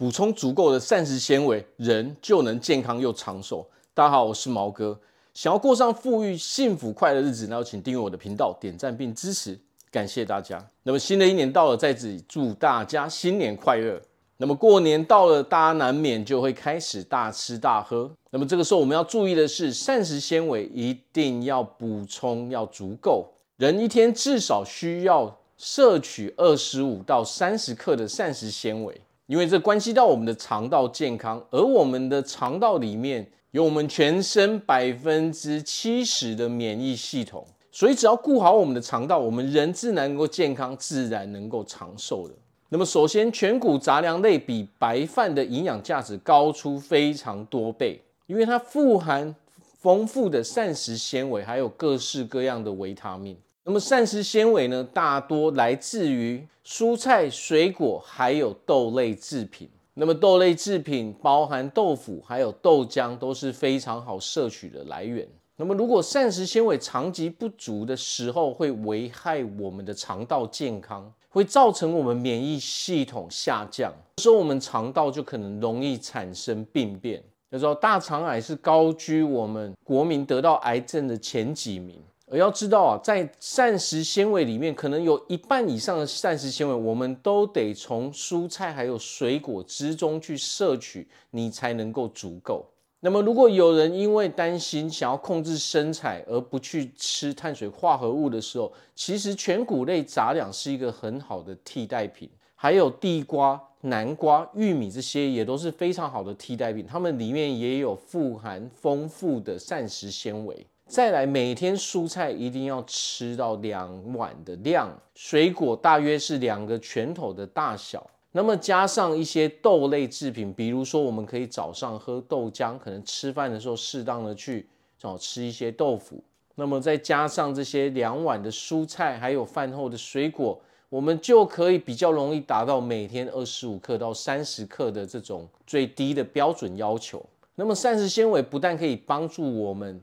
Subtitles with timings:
[0.00, 3.68] 补充足够的膳食纤维，人就能健康又长寿。
[3.92, 4.98] 大家好，我是毛哥。
[5.34, 9.60] 想要过上富裕、幸福、快乐日子，那就请订阅我的频道，点赞并支持，
[9.90, 10.66] 感谢大家。
[10.84, 14.00] 那么新的一年到了，在这里祝大家新年快乐。
[14.38, 18.10] 那么过年到了，大家难免就会开始大吃大喝。
[18.30, 23.28] 那么这个时候我们要注意的是，膳食纤维一定要补充要足够。
[23.58, 28.98] 人一天至少需要摄取二十五到三十克的膳食纤维，
[29.30, 42.34] 因为这关系到我们的肠道健康，而我们的肠道里面有我们全身百分之七十的免疫系统，所以只要顾好我们的肠道，我们人自然能够健康，自然能够长寿的。
[42.70, 49.32] 那么，首先，全谷杂粮类比白饭的营养价值高出非常多倍，因为它富含
[49.78, 53.36] 丰富的膳食纤维，还有各式各样的维他命。
[53.70, 59.70] 那么，膳食纤维呢，大多来自于蔬菜、水果，还有豆类制品。
[59.94, 65.24] 那么，豆类制品包含豆腐，还有豆浆，都是非常好摄取的来源。
[65.54, 71.08] 那么，如果膳食纤维长期不足的时候，会危害我们的肠道健康。
[71.28, 77.22] 会造成我们免疫系统下降，说我们肠道就可能容易产生病变。
[77.50, 82.02] 有时候大肠癌是高居我们国民得到癌症的前几名。
[82.30, 92.64] 而要知道啊，在膳食纤维里面，可能有一半以上的膳食纤维，我们都得从蔬菜还有水果之中去摄取，你才能够足够。
[93.00, 102.30] 那么，如果有人因为担心想要控制身材而不去吃碳水化合物的时候，其实全谷类杂粮是一个很好的替代品。
[102.54, 110.66] 还有地瓜、南瓜、玉米这些也都是非常好的替代品，它们里面也有富含丰富的膳食纤维。
[110.90, 118.04] 再来，每天蔬菜一定要吃到两碗的量，水果大约是两个拳头的大小。
[118.32, 124.68] 那么加上一些豆类制品，比如说我们可以早上喝豆浆，可能吃饭的时候适当的去
[124.98, 126.20] 找吃一些豆腐。
[126.56, 137.24] 那么再加上这些两碗的蔬菜，还有饭后的水果，我们就可以比较容易达到每天二十五克到三十克的这种最低的标准要求。
[137.54, 140.00] 那么膳食纤维不但可以帮助我们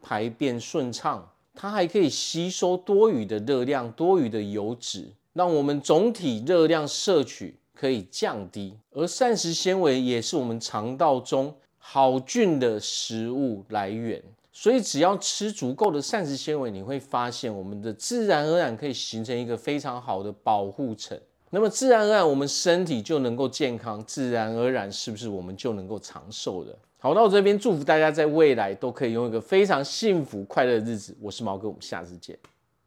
[0.00, 7.56] 排便顺畅，它还可以吸收多余的热量、多余的油脂，让我们总体热量摄取。
[7.72, 14.22] 可以降低，而膳食纤维也是我们肠道中好菌的食物来源，
[14.52, 21.18] 所以只要吃足够的膳食纤维，你会发现我们的自然而然可以形成一个非常好的保护层。
[21.48, 26.76] 那么自然而然我们身体就能够健康，自然而然是不是我们就能够长寿的？
[27.02, 31.16] 好，到这边祝福大家在未来都可以拥有一个非常幸福快乐的日子。
[31.18, 32.38] 我是毛哥，我们下次见。